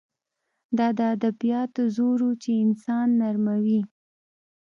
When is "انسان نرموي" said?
2.65-3.81